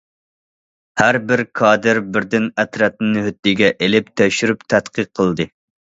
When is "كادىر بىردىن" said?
1.59-2.49